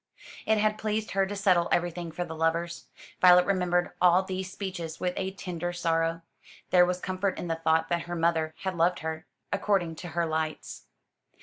It 0.47 0.57
had 0.57 0.79
pleased 0.79 1.11
her 1.11 1.27
to 1.27 1.35
settle 1.35 1.69
everything 1.71 2.11
for 2.11 2.25
the 2.25 2.33
lovers. 2.35 2.87
Violet 3.21 3.45
remembered 3.45 3.91
all 4.01 4.23
these 4.23 4.51
speeches 4.51 4.99
with 4.99 5.13
a 5.15 5.29
tender 5.29 5.71
sorrow. 5.71 6.23
There 6.71 6.87
was 6.87 6.99
comfort 6.99 7.37
in 7.37 7.47
the 7.49 7.57
thought 7.63 7.87
that 7.89 8.07
her 8.09 8.15
mother 8.15 8.55
had 8.61 8.75
loved 8.75 9.01
her, 9.01 9.27
according 9.53 9.93
to 9.97 10.07
her 10.17 10.25
lights. 10.25 10.87